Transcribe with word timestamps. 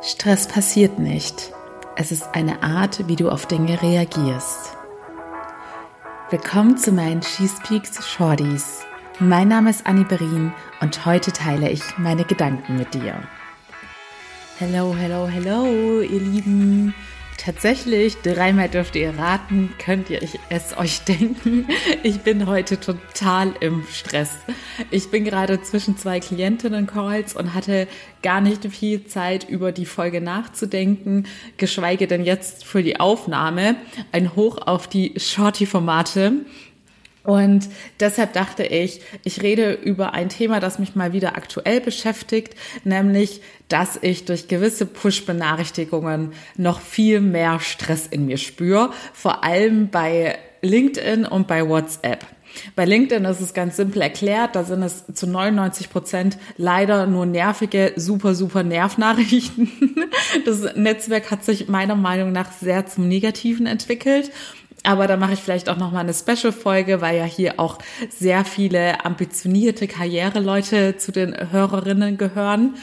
Stress 0.00 0.46
passiert 0.46 1.00
nicht. 1.00 1.52
Es 1.96 2.12
ist 2.12 2.28
eine 2.32 2.62
Art, 2.62 3.08
wie 3.08 3.16
du 3.16 3.30
auf 3.30 3.46
Dinge 3.46 3.82
reagierst. 3.82 4.76
Willkommen 6.30 6.78
zu 6.78 6.92
meinen 6.92 7.20
She 7.20 7.48
Speaks 7.48 8.06
Shorties. 8.08 8.84
Mein 9.18 9.48
Name 9.48 9.70
ist 9.70 9.86
Annie 9.86 10.04
Berin 10.04 10.52
und 10.80 11.04
heute 11.04 11.32
teile 11.32 11.68
ich 11.68 11.82
meine 11.98 12.24
Gedanken 12.24 12.76
mit 12.76 12.94
dir. 12.94 13.20
Hello, 14.60 14.94
hello, 14.96 15.26
hello, 15.26 16.00
ihr 16.00 16.20
Lieben. 16.20 16.94
Tatsächlich, 17.38 18.16
dreimal 18.16 18.68
dürft 18.68 18.96
ihr 18.96 19.16
raten, 19.16 19.72
könnt 19.78 20.10
ihr 20.10 20.20
es 20.50 20.76
euch 20.76 21.00
denken. 21.08 21.68
Ich 22.02 22.18
bin 22.18 22.46
heute 22.46 22.80
total 22.80 23.54
im 23.60 23.84
Stress. 23.92 24.36
Ich 24.90 25.10
bin 25.10 25.24
gerade 25.24 25.62
zwischen 25.62 25.96
zwei 25.96 26.18
Klientinnen-Calls 26.18 27.36
und 27.36 27.54
hatte 27.54 27.86
gar 28.22 28.40
nicht 28.40 28.66
viel 28.66 29.06
Zeit, 29.06 29.48
über 29.48 29.70
die 29.70 29.86
Folge 29.86 30.20
nachzudenken, 30.20 31.26
geschweige 31.56 32.08
denn 32.08 32.24
jetzt 32.24 32.64
für 32.64 32.82
die 32.82 32.98
Aufnahme. 32.98 33.76
Ein 34.10 34.34
Hoch 34.34 34.58
auf 34.66 34.88
die 34.88 35.14
Shorty-Formate. 35.16 36.44
Und 37.28 37.68
deshalb 38.00 38.32
dachte 38.32 38.64
ich, 38.64 39.02
ich 39.22 39.42
rede 39.42 39.74
über 39.74 40.14
ein 40.14 40.30
Thema, 40.30 40.60
das 40.60 40.78
mich 40.78 40.94
mal 40.94 41.12
wieder 41.12 41.36
aktuell 41.36 41.78
beschäftigt, 41.78 42.54
nämlich, 42.84 43.42
dass 43.68 43.98
ich 44.00 44.24
durch 44.24 44.48
gewisse 44.48 44.86
Push-Benachrichtigungen 44.86 46.32
noch 46.56 46.80
viel 46.80 47.20
mehr 47.20 47.60
Stress 47.60 48.06
in 48.06 48.24
mir 48.24 48.38
spüre, 48.38 48.92
vor 49.12 49.44
allem 49.44 49.90
bei 49.90 50.38
LinkedIn 50.62 51.26
und 51.26 51.46
bei 51.46 51.68
WhatsApp. 51.68 52.24
Bei 52.74 52.86
LinkedIn 52.86 53.26
ist 53.26 53.42
es 53.42 53.52
ganz 53.52 53.76
simpel 53.76 54.00
erklärt, 54.00 54.56
da 54.56 54.64
sind 54.64 54.82
es 54.82 55.04
zu 55.12 55.26
99 55.26 55.90
Prozent 55.90 56.38
leider 56.56 57.06
nur 57.06 57.26
nervige, 57.26 57.92
super, 57.96 58.34
super 58.34 58.62
Nervnachrichten. 58.62 59.70
Das 60.44 60.76
Netzwerk 60.76 61.30
hat 61.30 61.44
sich 61.44 61.68
meiner 61.68 61.94
Meinung 61.94 62.32
nach 62.32 62.52
sehr 62.52 62.86
zum 62.86 63.08
Negativen 63.08 63.66
entwickelt 63.66 64.30
aber 64.84 65.06
da 65.06 65.16
mache 65.16 65.32
ich 65.32 65.40
vielleicht 65.40 65.68
auch 65.68 65.76
noch 65.76 65.92
mal 65.92 66.00
eine 66.00 66.14
Special-Folge, 66.14 67.00
weil 67.00 67.18
ja 67.18 67.24
hier 67.24 67.58
auch 67.58 67.78
sehr 68.08 68.44
viele 68.44 69.04
ambitionierte 69.04 69.88
Karriereleute 69.88 70.96
zu 70.96 71.12
den 71.12 71.34
Hörerinnen 71.50 72.16
gehören. 72.16 72.74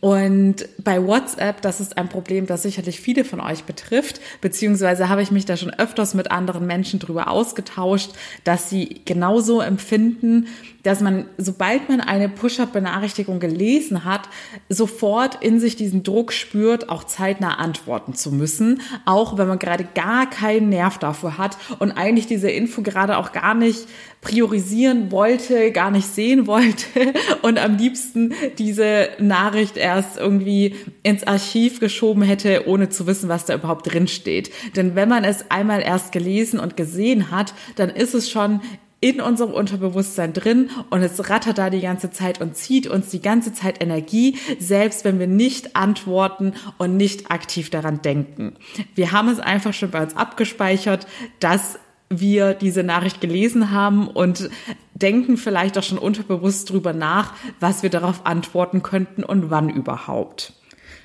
Und 0.00 0.68
bei 0.78 1.04
WhatsApp, 1.04 1.60
das 1.62 1.80
ist 1.80 1.98
ein 1.98 2.08
Problem, 2.08 2.46
das 2.46 2.62
sicherlich 2.62 3.00
viele 3.00 3.24
von 3.24 3.40
euch 3.40 3.64
betrifft, 3.64 4.20
beziehungsweise 4.40 5.08
habe 5.08 5.22
ich 5.22 5.30
mich 5.30 5.44
da 5.44 5.56
schon 5.56 5.70
öfters 5.70 6.14
mit 6.14 6.30
anderen 6.30 6.66
Menschen 6.66 7.00
drüber 7.00 7.28
ausgetauscht, 7.28 8.12
dass 8.44 8.70
sie 8.70 9.00
genauso 9.04 9.60
empfinden, 9.60 10.46
dass 10.82 11.00
man, 11.00 11.26
sobald 11.38 11.88
man 11.88 12.00
eine 12.00 12.28
Push-Up-Benachrichtigung 12.28 13.40
gelesen 13.40 14.04
hat, 14.04 14.28
sofort 14.68 15.42
in 15.42 15.60
sich 15.60 15.76
diesen 15.76 16.02
Druck 16.02 16.32
spürt, 16.32 16.88
auch 16.88 17.04
zeitnah 17.04 17.58
antworten 17.58 18.14
zu 18.14 18.32
müssen, 18.32 18.80
auch 19.04 19.38
wenn 19.38 19.48
man 19.48 19.58
gerade 19.58 19.86
gar 19.94 20.28
keinen 20.28 20.70
Nerv 20.70 20.98
dafür 20.98 21.31
hat 21.38 21.56
und 21.78 21.92
eigentlich 21.92 22.26
diese 22.26 22.50
Info 22.50 22.82
gerade 22.82 23.16
auch 23.16 23.32
gar 23.32 23.54
nicht 23.54 23.86
priorisieren 24.20 25.10
wollte, 25.10 25.72
gar 25.72 25.90
nicht 25.90 26.06
sehen 26.06 26.46
wollte 26.46 27.12
und 27.42 27.58
am 27.58 27.76
liebsten 27.76 28.34
diese 28.58 29.08
Nachricht 29.18 29.76
erst 29.76 30.18
irgendwie 30.18 30.76
ins 31.02 31.24
Archiv 31.26 31.80
geschoben 31.80 32.22
hätte, 32.22 32.66
ohne 32.66 32.88
zu 32.88 33.06
wissen, 33.06 33.28
was 33.28 33.44
da 33.44 33.54
überhaupt 33.54 33.92
drin 33.92 34.08
steht. 34.08 34.50
Denn 34.76 34.94
wenn 34.94 35.08
man 35.08 35.24
es 35.24 35.50
einmal 35.50 35.82
erst 35.82 36.12
gelesen 36.12 36.60
und 36.60 36.76
gesehen 36.76 37.30
hat, 37.30 37.54
dann 37.76 37.90
ist 37.90 38.14
es 38.14 38.30
schon 38.30 38.60
in 39.02 39.20
unserem 39.20 39.52
Unterbewusstsein 39.52 40.32
drin 40.32 40.70
und 40.90 41.02
es 41.02 41.28
rattert 41.28 41.58
da 41.58 41.70
die 41.70 41.80
ganze 41.80 42.12
Zeit 42.12 42.40
und 42.40 42.56
zieht 42.56 42.86
uns 42.86 43.08
die 43.08 43.20
ganze 43.20 43.52
Zeit 43.52 43.82
Energie, 43.82 44.38
selbst 44.60 45.04
wenn 45.04 45.18
wir 45.18 45.26
nicht 45.26 45.74
antworten 45.74 46.54
und 46.78 46.96
nicht 46.96 47.30
aktiv 47.30 47.68
daran 47.68 48.00
denken. 48.00 48.54
Wir 48.94 49.10
haben 49.10 49.28
es 49.28 49.40
einfach 49.40 49.74
schon 49.74 49.90
bei 49.90 50.04
uns 50.04 50.16
abgespeichert, 50.16 51.08
dass 51.40 51.80
wir 52.10 52.54
diese 52.54 52.84
Nachricht 52.84 53.20
gelesen 53.20 53.72
haben 53.72 54.06
und 54.06 54.50
denken 54.94 55.36
vielleicht 55.36 55.76
auch 55.76 55.82
schon 55.82 55.98
unterbewusst 55.98 56.70
drüber 56.70 56.92
nach, 56.92 57.34
was 57.58 57.82
wir 57.82 57.90
darauf 57.90 58.24
antworten 58.24 58.84
könnten 58.84 59.24
und 59.24 59.50
wann 59.50 59.68
überhaupt. 59.68 60.52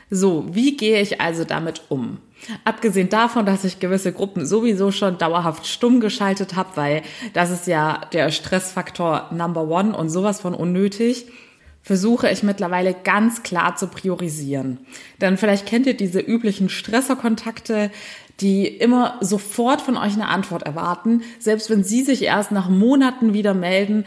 So, 0.09 0.45
wie 0.51 0.78
gehe 0.78 1.01
ich 1.01 1.19
also 1.19 1.44
damit 1.44 1.81
um? 1.90 2.19
Abgesehen 2.63 3.09
davon, 3.09 3.45
dass 3.45 3.66
ich 3.66 3.79
gewisse 3.79 4.13
Gruppen 4.13 4.45
sowieso 4.45 4.91
schon 4.91 5.18
dauerhaft 5.18 5.68
stumm 5.68 6.00
geschaltet 6.00 6.56
habe, 6.56 6.69
weil 6.75 7.01
das 7.34 7.51
ist 7.51 7.68
ja 7.68 8.01
der 8.13 8.31
Stressfaktor 8.31 9.29
Number 9.31 9.67
One 9.67 9.96
und 9.97 10.09
sowas 10.09 10.40
von 10.40 10.53
unnötig, 10.53 11.25
versuche 11.81 12.29
ich 12.29 12.44
mittlerweile 12.44 12.94
ganz 12.94 13.44
klar 13.44 13.75
zu 13.75 13.88
priorisieren. 13.88 14.79
Denn 15.19 15.38
vielleicht 15.38 15.66
kennt 15.66 15.88
ihr 15.88 15.96
diese 15.96 16.19
üblichen 16.19 16.69
Stresserkontakte, 16.69 17.91
die 18.40 18.67
immer 18.67 19.17
sofort 19.22 19.81
von 19.81 19.97
euch 19.97 20.13
eine 20.13 20.28
Antwort 20.28 20.63
erwarten, 20.63 21.23
selbst 21.40 21.69
wenn 21.69 21.84
sie 21.84 22.03
sich 22.03 22.23
erst 22.23 22.51
nach 22.51 22.69
Monaten 22.69 23.34
wieder 23.34 23.53
melden, 23.53 24.06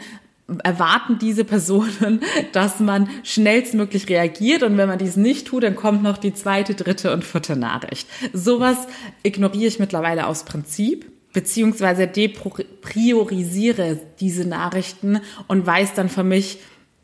erwarten 0.59 1.17
diese 1.19 1.45
Personen, 1.45 2.21
dass 2.51 2.79
man 2.79 3.09
schnellstmöglich 3.23 4.09
reagiert 4.09 4.63
und 4.63 4.77
wenn 4.77 4.87
man 4.87 4.99
dies 4.99 5.15
nicht 5.15 5.47
tut, 5.47 5.63
dann 5.63 5.75
kommt 5.75 6.03
noch 6.03 6.17
die 6.17 6.33
zweite, 6.33 6.75
dritte 6.75 7.13
und 7.13 7.23
vierte 7.23 7.55
Nachricht. 7.55 8.07
Sowas 8.33 8.77
ignoriere 9.23 9.67
ich 9.67 9.79
mittlerweile 9.79 10.27
aus 10.27 10.43
Prinzip 10.43 11.11
beziehungsweise 11.33 12.07
depriorisiere 12.07 13.99
diese 14.19 14.45
Nachrichten 14.45 15.21
und 15.47 15.65
weiß 15.65 15.93
dann 15.93 16.09
für 16.09 16.23
mich, 16.23 16.59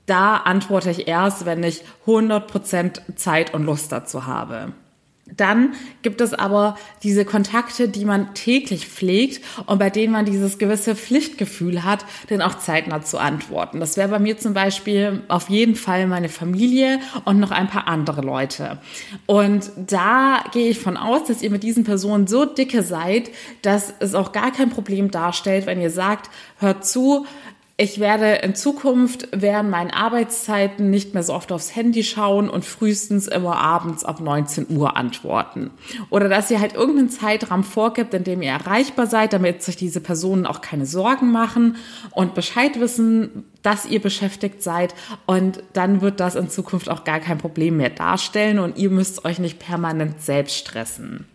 da 0.06 0.38
antworte 0.38 0.90
ich 0.90 1.08
erst, 1.08 1.46
wenn 1.46 1.64
ich 1.64 1.84
100% 2.06 3.16
Zeit 3.16 3.54
und 3.54 3.66
Lust 3.66 3.92
dazu 3.92 4.26
habe. 4.26 4.74
Dann 5.36 5.74
gibt 6.02 6.22
es 6.22 6.34
aber 6.34 6.78
diese 7.04 7.26
Kontakte, 7.26 7.90
die 7.90 8.06
man 8.06 8.34
täglich 8.34 8.88
pflegt 8.88 9.44
und 9.66 9.80
bei 9.80 9.90
denen 9.90 10.14
man 10.14 10.26
dieses 10.26 10.58
gewisse 10.58 10.96
Pflichtgefühl 10.96 11.84
hat, 11.84 12.06
denn 12.30 12.42
auch 12.42 12.58
zeitnah 12.58 13.02
zu 13.02 13.18
antworten. 13.18 13.80
Das 13.80 13.98
wäre 13.98 14.10
bei 14.10 14.20
mir 14.20 14.38
zum 14.38 14.54
Beispiel 14.54 15.24
auf 15.28 15.50
jeden 15.50 15.76
Fall 15.76 16.08
meine 16.08 16.30
Familie 16.30 17.00
und 17.26 17.40
noch 17.40 17.52
ein 17.52 17.68
paar 17.68 17.88
andere 17.88 18.22
Leute. 18.22 18.80
Und 19.26 19.72
da 19.76 20.44
gehe 20.54 20.70
ich 20.70 20.80
von 20.80 20.98
aus, 20.98 21.26
dass 21.26 21.42
ihr 21.42 21.50
mit 21.50 21.64
diesen 21.64 21.84
Personen 21.84 22.28
so 22.28 22.46
dicke 22.46 22.84
seid, 22.84 23.30
dass 23.62 23.94
es 24.00 24.16
auch 24.16 24.32
gar 24.32 24.52
kein 24.52 24.70
Problem 24.70 25.12
darstellt, 25.12 25.66
wenn 25.66 25.82
ihr 25.82 25.92
sagt, 25.92 26.30
hört 26.60 26.86
zu, 26.86 27.26
ich 27.80 28.00
werde 28.00 28.38
in 28.38 28.56
Zukunft 28.56 29.28
während 29.32 29.70
meinen 29.70 29.92
Arbeitszeiten 29.92 30.90
nicht 30.90 31.14
mehr 31.14 31.22
so 31.22 31.36
oft 31.36 31.52
aufs 31.52 31.76
Handy 31.76 32.04
schauen 32.04 32.50
und 32.50 32.66
frühestens 32.66 33.28
immer 33.28 33.58
abends 33.58 34.04
ab 34.04 34.20
19 34.20 34.76
Uhr 34.76 34.98
antworten. 34.98 35.70
Oder 36.10 36.28
dass 36.28 36.50
ihr 36.50 36.60
halt 36.60 36.74
irgendeinen 36.74 37.12
Zeitraum 37.12 37.64
vorgibt, 37.64 38.16
in 38.16 38.24
dem 38.24 38.42
ihr 38.42 38.50
erreichbar 38.50 39.06
seid, 39.06 39.32
damit 39.32 39.62
sich 39.62 39.76
diese 39.76 40.02
Personen 40.02 40.48
auch 40.48 40.62
keine 40.62 40.88
Sorgen 40.88 41.32
machen 41.32 41.76
und 42.10 42.34
Bescheid 42.34 42.80
wissen, 42.80 43.46
dass 43.62 43.86
ihr 43.86 44.02
beschäftigt 44.02 44.64
seid. 44.64 44.96
Und 45.28 45.62
dann 45.74 46.02
wird 46.02 46.20
das 46.20 46.34
in 46.34 46.50
Zukunft 46.50 46.90
auch 46.90 47.04
gar 47.04 47.20
kein 47.20 47.38
Problem 47.38 47.78
mehr 47.78 47.92
darstellen 47.92 48.58
und 48.58 48.80
ihr 48.80 48.90
müsst 48.90 49.24
euch 49.24 49.38
nicht 49.38 49.60
permanent 49.60 50.20
selbst 50.20 50.58
stressen. 50.58 51.28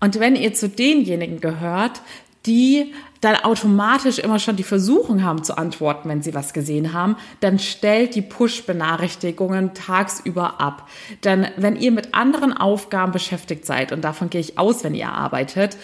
Und 0.00 0.20
wenn 0.20 0.36
ihr 0.36 0.52
zu 0.52 0.68
denjenigen 0.68 1.40
gehört, 1.40 2.02
die 2.46 2.92
dann 3.20 3.36
automatisch 3.36 4.18
immer 4.18 4.38
schon 4.38 4.56
die 4.56 4.62
Versuchung 4.62 5.24
haben 5.24 5.42
zu 5.42 5.56
antworten, 5.56 6.08
wenn 6.08 6.22
sie 6.22 6.34
was 6.34 6.52
gesehen 6.52 6.92
haben, 6.92 7.16
dann 7.40 7.58
stellt 7.58 8.14
die 8.14 8.22
Push-Benachrichtigungen 8.22 9.74
tagsüber 9.74 10.60
ab. 10.60 10.88
Denn 11.24 11.48
wenn 11.56 11.76
ihr 11.76 11.92
mit 11.92 12.14
anderen 12.14 12.52
Aufgaben 12.52 13.12
beschäftigt 13.12 13.66
seid, 13.66 13.90
und 13.92 14.02
davon 14.02 14.30
gehe 14.30 14.40
ich 14.40 14.58
aus, 14.58 14.84
wenn 14.84 14.94
ihr 14.94 15.08
arbeitet, 15.08 15.76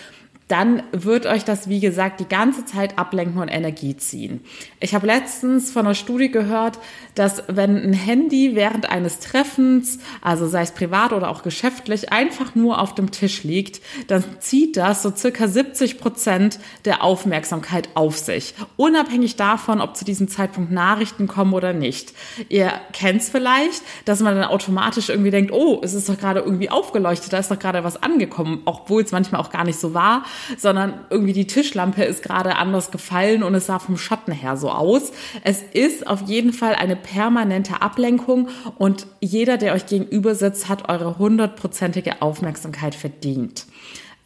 dann 0.53 0.83
wird 0.93 1.25
euch 1.25 1.47
das, 1.47 1.71
wie 1.71 1.81
gesagt, 1.81 2.21
die 2.21 2.29
ganze 2.29 2.67
Zeit 2.67 2.99
ablenken 2.99 3.41
und 3.41 3.49
Energie 3.49 3.97
ziehen. 3.97 4.45
Ich 4.81 4.95
habe 4.95 5.07
letztens 5.07 5.71
von 5.71 5.87
einer 5.87 5.95
Studie 5.95 6.31
gehört, 6.31 6.79
dass 7.15 7.45
wenn 7.49 7.75
ein 7.79 7.95
Handy 7.95 8.55
während 8.55 8.91
eines 8.91 9.19
Treffens, 9.19 9.99
also 10.21 10.47
sei 10.47 10.61
es 10.61 10.73
privat 10.73 11.15
oder 11.15 11.31
auch 11.31 11.43
geschäftlich, 11.43 12.13
einfach 12.13 12.55
nur 12.55 12.83
auf 12.83 12.95
dem 12.95 13.11
Tisch 13.11 13.45
liegt, 13.45 13.81
dann 14.09 14.23
zieht 14.41 14.77
das 14.77 15.03
so 15.03 15.11
circa 15.17 15.49
70 15.49 15.99
Prozent 15.99 16.59
der 16.85 17.03
Aufmerksamkeit 17.03 17.89
auf 17.95 18.19
sich. 18.19 18.53
Unabhängig 18.77 19.37
davon, 19.37 19.81
ob 19.81 19.97
zu 19.97 20.05
diesem 20.05 20.29
Zeitpunkt 20.29 20.71
Nachrichten 20.71 21.29
kommen 21.29 21.55
oder 21.55 21.73
nicht. 21.73 22.13
Ihr 22.51 22.71
kennt 22.93 23.23
es 23.23 23.31
vielleicht, 23.31 23.81
dass 24.05 24.21
man 24.21 24.35
dann 24.35 24.45
automatisch 24.45 25.09
irgendwie 25.09 25.31
denkt, 25.31 25.51
oh, 25.51 25.81
es 25.83 25.95
ist 25.95 26.11
doch 26.11 26.19
gerade 26.19 26.41
irgendwie 26.41 26.69
aufgeleuchtet, 26.69 27.33
da 27.33 27.39
ist 27.39 27.51
doch 27.51 27.59
gerade 27.59 27.85
was 27.85 28.03
angekommen, 28.03 28.61
obwohl 28.67 29.03
es 29.03 29.13
manchmal 29.13 29.41
auch 29.41 29.49
gar 29.49 29.65
nicht 29.65 29.81
so 29.81 29.95
war 29.95 30.27
sondern 30.57 31.01
irgendwie 31.11 31.33
die 31.33 31.47
Tischlampe 31.47 32.05
ist 32.05 32.23
gerade 32.23 32.57
anders 32.57 32.91
gefallen 32.91 33.43
und 33.43 33.55
es 33.55 33.67
sah 33.67 33.79
vom 33.79 33.97
Schatten 33.97 34.33
her 34.33 34.57
so 34.57 34.71
aus. 34.71 35.13
Es 35.45 35.63
ist 35.63 36.07
auf 36.07 36.23
jeden 36.23 36.53
Fall 36.53 36.75
eine 36.75 36.97
permanente 36.97 37.83
Ablenkung 37.83 38.49
und 38.79 39.07
jeder, 39.21 39.57
der 39.57 39.75
euch 39.75 39.87
gegenüber 39.87 40.35
sitzt, 40.35 40.69
hat 40.69 40.89
eure 40.89 41.19
hundertprozentige 41.19 42.23
Aufmerksamkeit 42.23 42.95
verdient. 42.95 43.67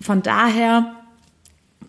Von 0.00 0.22
daher 0.22 1.05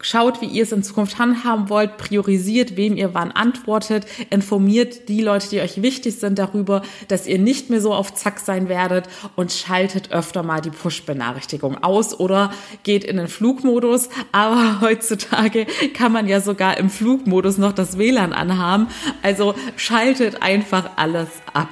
Schaut, 0.01 0.41
wie 0.41 0.45
ihr 0.45 0.63
es 0.63 0.71
in 0.71 0.83
Zukunft 0.83 1.19
handhaben 1.19 1.69
wollt, 1.69 1.97
priorisiert, 1.97 2.77
wem 2.77 2.95
ihr 2.95 3.13
wann 3.13 3.31
antwortet, 3.31 4.05
informiert 4.29 5.09
die 5.09 5.21
Leute, 5.21 5.49
die 5.49 5.59
euch 5.59 5.81
wichtig 5.81 6.15
sind 6.15 6.37
darüber, 6.37 6.81
dass 7.07 7.27
ihr 7.27 7.39
nicht 7.39 7.69
mehr 7.69 7.81
so 7.81 7.93
auf 7.93 8.13
Zack 8.13 8.39
sein 8.39 8.69
werdet 8.69 9.05
und 9.35 9.51
schaltet 9.51 10.11
öfter 10.11 10.43
mal 10.43 10.61
die 10.61 10.69
Push-Benachrichtigung 10.69 11.83
aus 11.83 12.19
oder 12.19 12.51
geht 12.83 13.03
in 13.03 13.17
den 13.17 13.27
Flugmodus. 13.27 14.09
Aber 14.31 14.81
heutzutage 14.81 15.65
kann 15.93 16.11
man 16.11 16.27
ja 16.27 16.41
sogar 16.41 16.77
im 16.77 16.89
Flugmodus 16.89 17.57
noch 17.57 17.73
das 17.73 17.97
WLAN 17.97 18.33
anhaben. 18.33 18.87
Also 19.23 19.55
schaltet 19.75 20.41
einfach 20.41 20.91
alles 20.95 21.29
ab. 21.53 21.69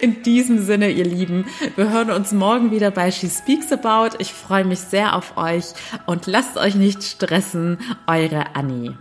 In 0.00 0.22
diesem 0.22 0.64
Sinne, 0.64 0.90
ihr 0.90 1.04
Lieben, 1.04 1.46
wir 1.74 1.90
hören 1.90 2.10
uns 2.10 2.32
morgen 2.32 2.70
wieder 2.70 2.92
bei 2.92 3.10
She 3.10 3.28
Speaks 3.28 3.72
About. 3.72 4.16
Ich 4.20 4.32
freue 4.32 4.64
mich 4.64 4.78
sehr 4.78 5.16
auf 5.16 5.36
euch 5.36 5.64
und 6.06 6.26
lasst 6.26 6.56
euch 6.56 6.76
nicht 6.76 7.02
stressen. 7.02 7.78
Eure 8.06 8.54
Annie. 8.54 8.96